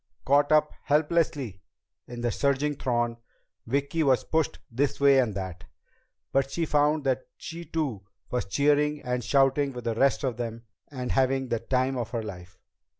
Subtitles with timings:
[0.25, 1.61] Caught up helplessly
[2.07, 3.17] in the surging throng,
[3.67, 5.65] Vicki was pushed this way and that.
[6.31, 10.63] But she found that she too was cheering and shouting with the rest of them
[10.87, 12.57] and having the time of her life.